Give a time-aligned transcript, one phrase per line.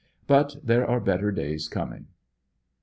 [0.25, 2.07] But there are better days coming.